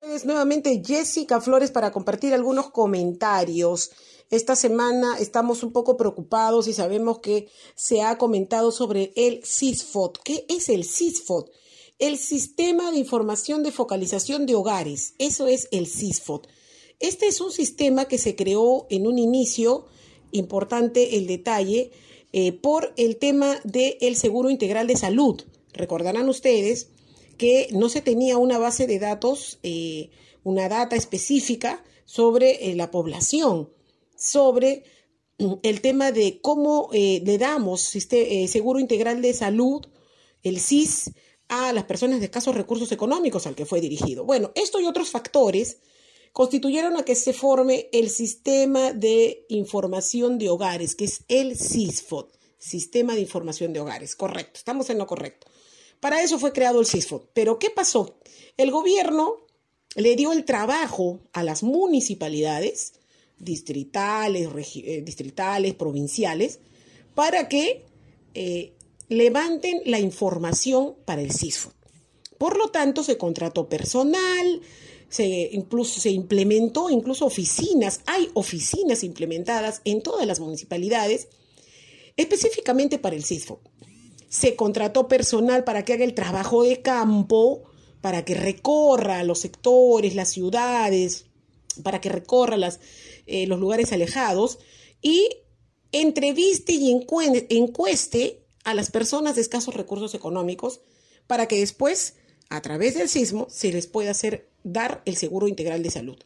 [0.00, 3.90] Es nuevamente Jessica Flores para compartir algunos comentarios.
[4.30, 10.18] Esta semana estamos un poco preocupados y sabemos que se ha comentado sobre el CISFOT.
[10.22, 11.50] ¿Qué es el CISFOT?
[11.98, 15.14] El Sistema de Información de Focalización de Hogares.
[15.18, 16.46] Eso es el CISFOT.
[17.00, 19.86] Este es un sistema que se creó en un inicio,
[20.30, 21.90] importante el detalle,
[22.32, 25.42] eh, por el tema del seguro integral de salud.
[25.72, 26.88] Recordarán ustedes
[27.38, 30.10] que no se tenía una base de datos, eh,
[30.44, 33.70] una data específica sobre eh, la población,
[34.16, 34.84] sobre
[35.38, 39.86] mm, el tema de cómo eh, le damos seguro integral de salud,
[40.42, 41.12] el SIS,
[41.48, 44.24] a las personas de escasos recursos económicos al que fue dirigido.
[44.24, 45.78] Bueno, esto y otros factores
[46.32, 52.26] constituyeron a que se forme el sistema de información de hogares, que es el SISFOD,
[52.58, 54.14] Sistema de Información de Hogares.
[54.14, 55.47] Correcto, estamos en lo correcto.
[56.00, 57.22] Para eso fue creado el CISFOD.
[57.32, 58.18] Pero ¿qué pasó?
[58.56, 59.36] El gobierno
[59.96, 62.94] le dio el trabajo a las municipalidades,
[63.38, 66.60] distritales, eh, distritales provinciales,
[67.14, 67.84] para que
[68.34, 68.74] eh,
[69.08, 71.72] levanten la información para el CISFOD.
[72.36, 74.60] Por lo tanto, se contrató personal,
[75.08, 75.50] se,
[76.04, 81.28] implementó incluso oficinas, hay oficinas implementadas en todas las municipalidades
[82.16, 83.58] específicamente para el CISFOD
[84.28, 87.64] se contrató personal para que haga el trabajo de campo,
[88.00, 91.26] para que recorra los sectores, las ciudades,
[91.82, 92.56] para que recorra
[93.26, 94.58] eh, los lugares alejados
[95.00, 95.28] y
[95.92, 100.80] entreviste y encueste a las personas de escasos recursos económicos
[101.26, 102.16] para que después,
[102.50, 106.18] a través del sismo, se les pueda hacer dar el seguro integral de salud.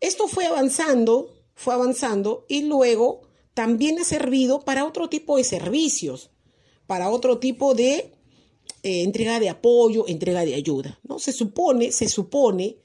[0.00, 3.22] Esto fue avanzando, fue avanzando y luego
[3.54, 6.30] también ha servido para otro tipo de servicios
[6.90, 8.10] para otro tipo de
[8.82, 10.98] eh, entrega de apoyo, entrega de ayuda.
[11.04, 11.20] ¿no?
[11.20, 12.78] Se supone, se supone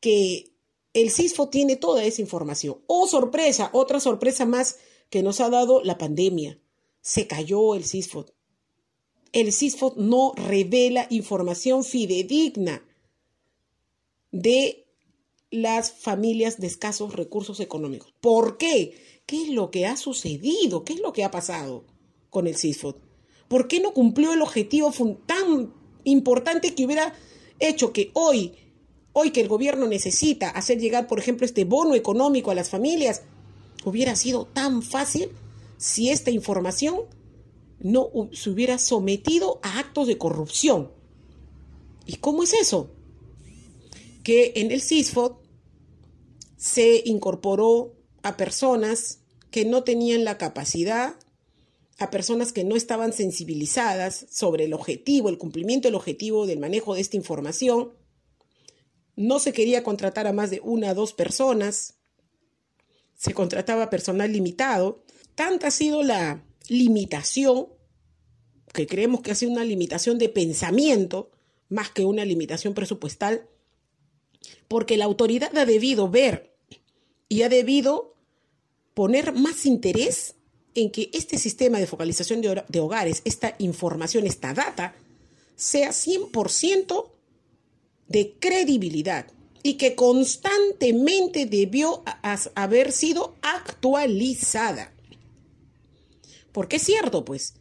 [0.00, 0.54] que
[0.94, 2.78] el CISFO tiene toda esa información.
[2.86, 4.78] Oh, sorpresa, otra sorpresa más
[5.10, 6.58] que nos ha dado la pandemia.
[7.02, 8.24] Se cayó el CISFO.
[9.32, 12.86] El CISFO no revela información fidedigna
[14.32, 14.86] de
[15.50, 18.14] las familias de escasos recursos económicos.
[18.22, 19.20] ¿Por qué?
[19.26, 20.84] ¿Qué es lo que ha sucedido?
[20.84, 21.84] ¿Qué es lo que ha pasado
[22.30, 22.96] con el CISFO?
[23.48, 24.92] ¿Por qué no cumplió el objetivo
[25.26, 25.72] tan
[26.04, 27.14] importante que hubiera
[27.58, 28.54] hecho que hoy,
[29.12, 33.22] hoy que el gobierno necesita hacer llegar, por ejemplo, este bono económico a las familias,
[33.84, 35.30] hubiera sido tan fácil
[35.78, 37.02] si esta información
[37.78, 40.90] no se hubiera sometido a actos de corrupción?
[42.04, 42.90] ¿Y cómo es eso?
[44.22, 45.32] Que en el CISFOD
[46.56, 49.20] se incorporó a personas
[49.50, 51.16] que no tenían la capacidad
[51.98, 56.94] a personas que no estaban sensibilizadas sobre el objetivo, el cumplimiento del objetivo del manejo
[56.94, 57.92] de esta información.
[59.16, 61.94] No se quería contratar a más de una o dos personas,
[63.14, 65.02] se contrataba personal limitado.
[65.34, 67.68] Tanta ha sido la limitación,
[68.74, 71.30] que creemos que ha sido una limitación de pensamiento
[71.68, 73.48] más que una limitación presupuestal,
[74.68, 76.54] porque la autoridad ha debido ver
[77.28, 78.14] y ha debido
[78.94, 80.35] poner más interés
[80.76, 84.94] en que este sistema de focalización de, hogares, esta información, esta data,
[85.56, 87.10] sea 100%
[88.08, 89.26] de credibilidad
[89.62, 92.04] y que constantemente debió
[92.54, 94.92] haber sido actualizada.
[96.52, 97.54] Porque es cierto, pues,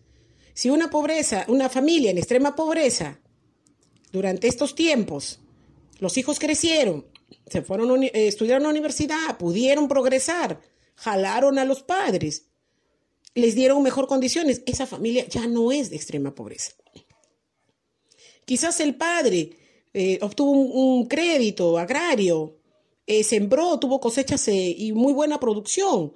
[0.53, 3.19] si una pobreza, una familia en extrema pobreza,
[4.11, 5.39] durante estos tiempos,
[5.99, 7.05] los hijos crecieron,
[7.47, 10.61] se fueron a eh, estudiar a la universidad, pudieron progresar,
[10.95, 12.45] jalaron a los padres,
[13.35, 16.71] les dieron mejor condiciones, esa familia ya no es de extrema pobreza.
[18.45, 19.57] Quizás el padre
[19.93, 22.57] eh, obtuvo un, crédito agrario,
[23.05, 26.13] eh, sembró, tuvo cosechas eh, y muy buena producción,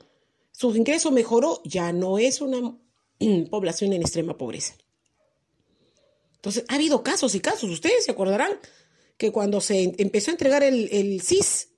[0.52, 2.78] su ingreso mejoró, ya no es una
[3.50, 4.76] población en extrema pobreza.
[6.36, 8.52] Entonces, ha habido casos y casos, ustedes se acordarán
[9.18, 11.70] que cuando se empezó a entregar el, el CIS,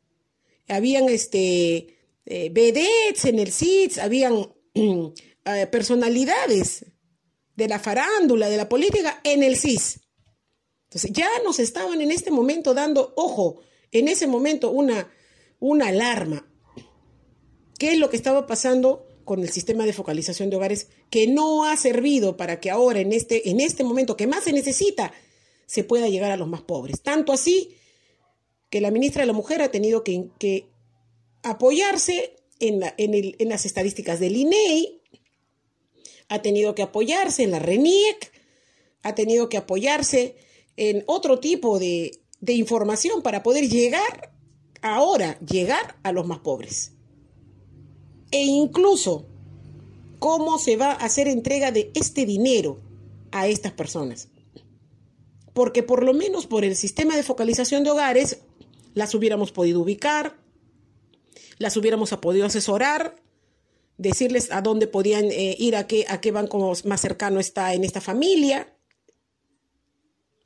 [0.67, 4.47] habían este, vedettes en el CIS, habían
[5.43, 6.85] Eh, personalidades
[7.55, 9.99] de la farándula, de la política, en el CIS.
[10.83, 13.61] Entonces, ya nos estaban en este momento dando, ojo,
[13.91, 15.11] en ese momento una,
[15.59, 16.47] una alarma.
[17.79, 21.65] ¿Qué es lo que estaba pasando con el sistema de focalización de hogares que no
[21.65, 25.11] ha servido para que ahora, en este, en este momento que más se necesita,
[25.65, 27.01] se pueda llegar a los más pobres?
[27.01, 27.77] Tanto así
[28.69, 30.67] que la ministra de la Mujer ha tenido que,
[31.41, 35.00] apoyarse en, en las estadísticas del INEI,
[36.31, 38.31] ha tenido que apoyarse en la RENIEC,
[39.03, 40.37] ha tenido que apoyarse
[40.77, 44.31] en otro tipo de, de información para poder llegar
[44.81, 46.93] ahora, llegar a los más pobres.
[48.31, 49.25] E incluso
[50.19, 52.79] cómo se va a hacer entrega de este dinero
[53.31, 54.29] a estas personas.
[55.51, 58.39] Porque por lo menos por el sistema de focalización de hogares
[58.93, 60.37] las hubiéramos podido ubicar,
[61.57, 63.20] las hubiéramos podido asesorar,
[64.01, 67.83] decirles a dónde podían eh, ir, a qué, a qué banco más cercano está en
[67.83, 68.75] esta familia.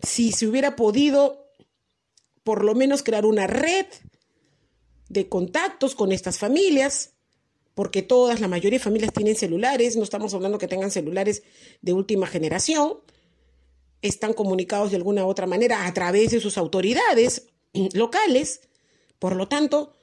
[0.02, 1.48] Si se hubiera podido
[2.44, 3.86] por lo menos crear una red
[5.08, 7.14] de contactos con estas familias,
[7.74, 11.44] porque todas, la mayoría de familias tienen celulares, no estamos hablando que tengan celulares
[11.82, 13.00] de última generación,
[14.02, 17.48] están comunicados de alguna u otra manera a través de sus autoridades
[17.94, 18.62] locales,
[19.18, 19.96] por lo tanto,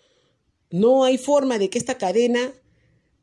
[0.71, 2.55] no hay forma de que esta cadena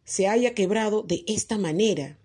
[0.10, 2.18] se haya quebrado de esta manera.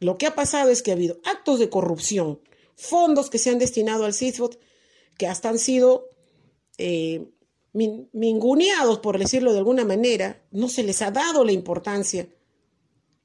[0.00, 2.42] Lo que ha pasado es que ha habido actos de corrupción,
[2.76, 4.58] fondos que se han destinado al CISFOT
[5.16, 6.10] que hasta han sido
[6.76, 7.24] eh,
[7.72, 12.28] minguneados, por decirlo de alguna manera, no se les ha dado la importancia.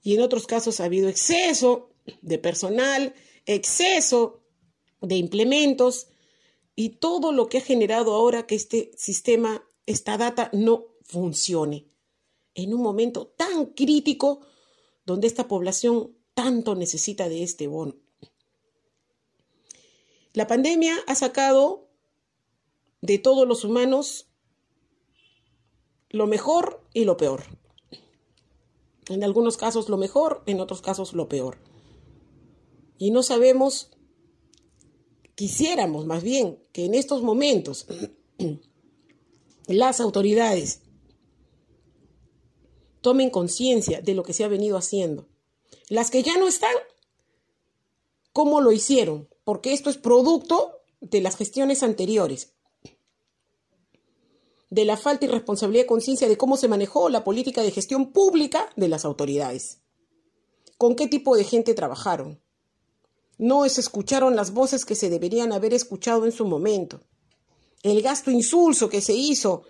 [0.01, 1.89] Y en otros casos ha habido exceso
[2.21, 3.13] de personal,
[3.45, 4.41] exceso
[5.01, 6.07] de implementos
[6.75, 11.91] y todo lo que ha generado ahora que este sistema, esta data no funcione.
[12.55, 14.41] En un momento tan crítico
[15.05, 17.95] donde esta población tanto necesita de este bono.
[20.33, 21.89] La pandemia ha sacado
[23.01, 24.27] de todos los humanos
[26.09, 27.43] lo mejor y lo peor.
[29.09, 31.57] En algunos casos lo mejor, en otros casos lo peor.
[32.97, 33.89] Y no sabemos,
[35.35, 37.87] quisiéramos más bien que en estos momentos
[39.67, 40.81] las autoridades
[43.01, 45.27] tomen conciencia de lo que se ha venido haciendo.
[45.89, 46.73] Las que ya no están,
[48.31, 49.27] ¿cómo lo hicieron?
[49.43, 52.53] Porque esto es producto de las gestiones anteriores
[54.71, 58.11] de la falta y responsabilidad de conciencia de cómo se manejó la política de gestión
[58.13, 59.81] pública de las autoridades.
[60.77, 62.41] ¿Con qué tipo de gente trabajaron?
[63.37, 67.01] No se escucharon las voces que se deberían haber escuchado en su momento.
[67.83, 69.63] El gasto insulso que se hizo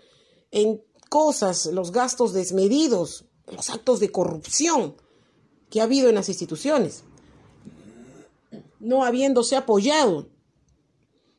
[0.51, 4.95] en cosas, los gastos desmedidos, los actos de corrupción
[5.69, 7.03] que ha habido en las instituciones,
[8.79, 10.29] no habiéndose apoyado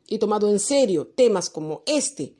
[0.07, 2.37] y tomado en serio temas como este,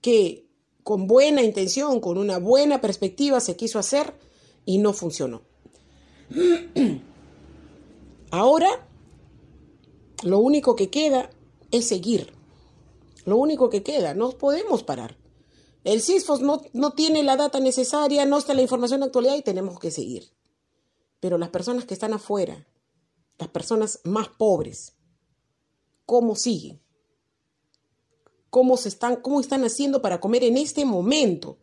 [0.00, 0.44] que
[0.82, 4.12] con buena intención, con una buena perspectiva se quiso hacer
[4.66, 5.42] y no funcionó.
[8.32, 8.88] Ahora,
[10.24, 11.30] lo único que queda
[11.70, 12.32] es seguir.
[13.24, 15.22] Lo único que queda, no podemos parar.
[15.84, 19.42] El CISFOS no, no tiene la data necesaria, no está la información de actualidad y
[19.42, 20.32] tenemos que seguir.
[21.20, 22.66] Pero las personas que están afuera,
[23.38, 24.94] las personas más pobres,
[26.06, 26.84] ¿cómo siguen?
[28.54, 31.58] cómo, se están, cómo están haciendo para comer en este momento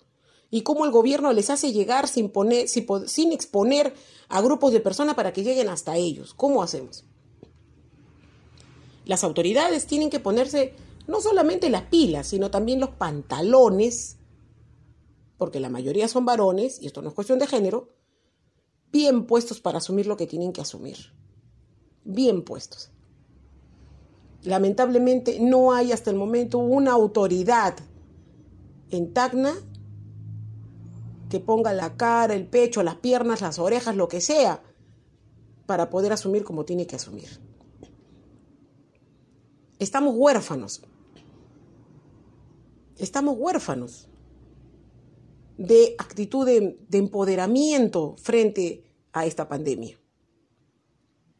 [0.49, 3.93] y cómo el gobierno les hace llegar sin, poner, sin, exponer
[4.27, 6.33] a grupos de personas para que lleguen hasta ellos.
[6.33, 7.05] ¿Cómo hacemos?
[9.05, 10.73] Las autoridades tienen que ponerse
[11.07, 14.17] no solamente las pilas, sino también los pantalones,
[15.37, 17.89] porque la mayoría son varones, y esto no es cuestión de género,
[18.91, 20.97] bien puestos para asumir lo que tienen que asumir.
[22.03, 22.91] Bien puestos.
[24.43, 27.75] Lamentablemente no hay hasta el momento una autoridad
[28.89, 29.53] en Tacna
[31.29, 34.61] que ponga la cara, el pecho, las piernas, las orejas, lo que sea,
[35.65, 37.39] para poder asumir como tiene que asumir.
[39.81, 40.79] Estamos huérfanos.
[42.99, 44.07] Estamos huérfanos
[45.57, 49.99] de actitud de, de empoderamiento frente a esta pandemia.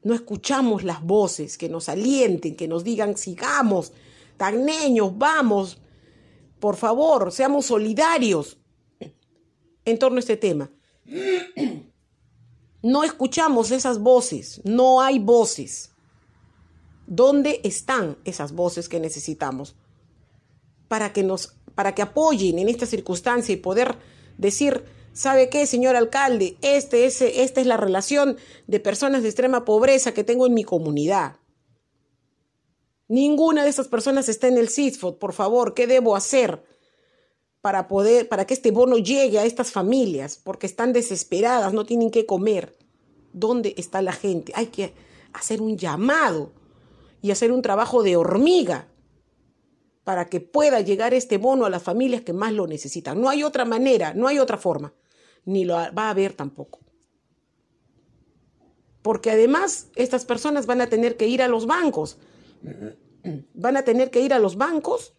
[0.02, 3.94] No escuchamos las voces que nos alienten, que nos digan, sigamos,
[4.38, 5.80] tagneños, vamos,
[6.60, 8.58] por favor, seamos solidarios
[9.86, 10.72] en torno a este tema.
[12.82, 15.91] No escuchamos esas voces, no hay voces.
[17.14, 19.76] ¿Dónde están esas voces que necesitamos
[20.88, 23.98] para que nos para que apoyen en esta circunstancia y poder
[24.38, 26.58] decir ¿Sabe qué, señor alcalde?
[26.62, 28.38] Este, esta es la relación
[28.68, 31.36] de personas de extrema pobreza que tengo en mi comunidad.
[33.10, 35.20] Ninguna de esas personas está en el CISFOT.
[35.20, 36.64] Por favor, ¿qué debo hacer
[37.60, 40.40] para poder, para que este bono llegue a estas familias?
[40.42, 42.78] Porque están desesperadas, no tienen qué comer.
[43.34, 44.54] ¿Dónde está la gente?
[44.56, 44.94] Hay que
[45.34, 46.54] hacer un llamado
[47.22, 48.88] y hacer un trabajo de hormiga
[50.04, 53.22] para que pueda llegar este bono a las familias que más lo necesitan.
[53.22, 54.94] No hay otra manera, no hay otra forma
[55.46, 56.80] ni lo va a haber tampoco.
[59.02, 62.18] Porque además estas personas van a tener que ir a los bancos
[63.54, 65.14] van a tener que ir a los bancos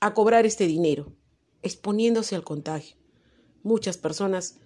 [0.00, 1.12] a cobrar este dinero,
[1.62, 2.96] exponiéndose al contagio.
[3.62, 4.58] Muchas personas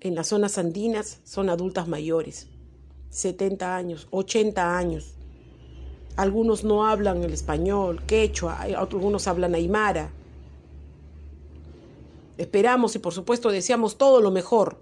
[0.00, 2.48] en las zonas andinas son adultas mayores,
[3.10, 5.15] 70 años, 80 años.
[6.16, 10.10] Algunos no hablan el español, quechua, algunos hablan aymara.
[12.38, 14.78] Esperamos y por supuesto deseamos todo lo mejor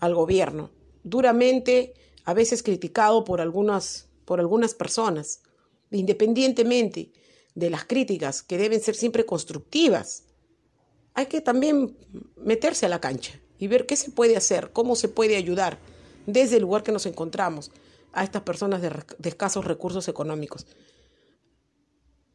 [0.00, 0.70] al gobierno,
[1.02, 5.40] duramente a veces criticado por algunas, por algunas personas,
[5.90, 7.10] independientemente
[7.54, 10.24] de las críticas que deben ser siempre constructivas.
[11.14, 11.96] Hay que también
[12.36, 15.78] meterse a la cancha y ver qué se puede hacer, cómo se puede ayudar
[16.26, 17.70] desde el lugar que nos encontramos
[18.12, 18.90] a estas personas de,
[19.28, 20.66] escasos recursos económicos.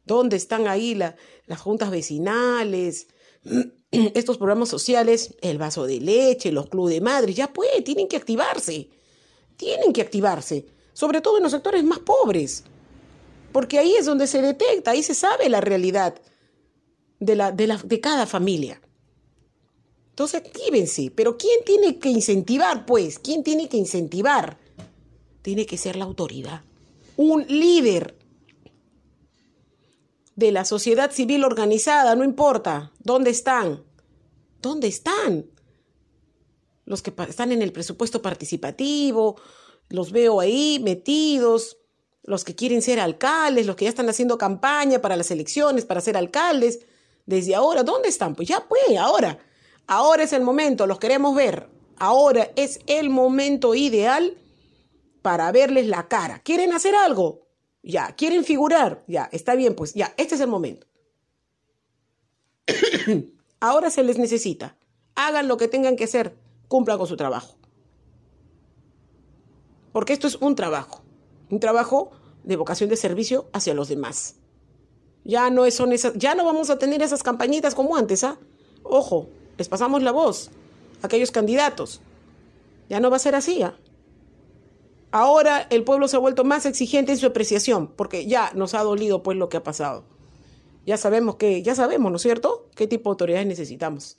[0.04, 3.08] ¿Dónde están ahí las juntas vecinales,
[3.90, 7.36] estos programas sociales, el vaso de leche, los clubes de madres?
[7.36, 8.88] Ya pues, tienen que activarse,
[9.56, 12.64] tienen que activarse, sobre todo en los sectores más pobres,
[13.52, 16.14] porque ahí es donde se detecta, ahí se sabe la realidad
[17.18, 18.80] de, la, de, la, de cada familia.
[20.10, 23.18] Entonces actívense, pero ¿quién tiene que incentivar, pues?
[23.18, 24.58] ¿Quién tiene que incentivar?
[25.46, 26.62] Tiene que ser la autoridad,
[27.16, 28.18] un líder
[30.34, 33.84] de la sociedad civil organizada, no importa, ¿dónde están?
[34.60, 35.46] ¿Dónde están?
[36.84, 39.36] Los que están en el presupuesto participativo,
[39.88, 41.78] los veo ahí metidos,
[42.24, 46.00] los que quieren ser alcaldes, los que ya están haciendo campaña para las elecciones, para
[46.00, 46.80] ser alcaldes,
[47.24, 48.34] desde ahora, ¿dónde están?
[48.34, 49.38] Pues ya pues, ahora
[49.86, 51.68] Ahora es el momento, los queremos ver.
[51.98, 54.36] Ahora es el momento ideal
[55.26, 56.38] para verles la cara.
[56.38, 57.48] ¿Quieren hacer algo?
[57.82, 58.14] Ya.
[58.14, 59.02] ¿Quieren figurar?
[59.08, 59.28] Ya.
[59.32, 60.14] Está bien, pues ya.
[60.16, 60.86] Este es el momento.
[63.58, 64.76] Ahora se les necesita.
[65.16, 66.36] Hagan lo que tengan que hacer.
[66.68, 67.56] Cumplan con su trabajo.
[69.90, 71.02] Porque esto es un trabajo.
[71.50, 72.12] Un trabajo
[72.44, 74.36] de vocación de servicio hacia los demás.
[75.24, 78.38] Ya no, son esas, ya no vamos a tener esas campañitas como antes, ¿ah?
[78.84, 79.28] Ojo,
[79.58, 80.52] les pasamos la voz
[81.02, 82.00] a aquellos candidatos.
[82.88, 83.60] Ya no va a ser así.
[83.64, 83.76] ¿ah?
[85.10, 88.82] Ahora el pueblo se ha vuelto más exigente en su apreciación, porque ya nos ha
[88.82, 90.04] dolido pues lo que ha pasado.
[90.84, 92.68] Ya sabemos que, ya sabemos, ¿no es cierto?
[92.74, 94.18] ¿Qué tipo de autoridades necesitamos?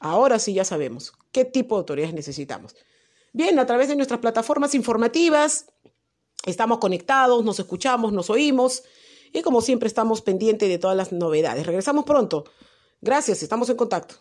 [0.00, 2.74] Ahora sí ya sabemos qué tipo de autoridades necesitamos.
[3.32, 5.66] Bien, a través de nuestras plataformas informativas
[6.46, 8.82] estamos conectados, nos escuchamos, nos oímos
[9.32, 11.66] y como siempre estamos pendientes de todas las novedades.
[11.66, 12.44] Regresamos pronto.
[13.00, 14.16] Gracias, estamos en contacto.